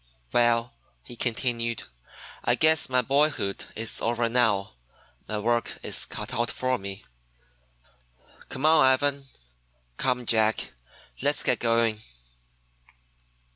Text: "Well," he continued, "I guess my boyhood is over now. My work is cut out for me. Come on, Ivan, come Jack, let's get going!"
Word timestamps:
"Well," 0.31 0.73
he 1.03 1.15
continued, 1.15 1.83
"I 2.43 2.55
guess 2.55 2.89
my 2.89 3.03
boyhood 3.03 3.65
is 3.75 4.01
over 4.01 4.29
now. 4.29 4.73
My 5.27 5.37
work 5.37 5.77
is 5.83 6.05
cut 6.05 6.33
out 6.33 6.49
for 6.49 6.79
me. 6.79 7.05
Come 8.49 8.65
on, 8.65 8.83
Ivan, 8.83 9.25
come 9.97 10.25
Jack, 10.25 10.71
let's 11.21 11.43
get 11.43 11.59
going!" 11.59 12.01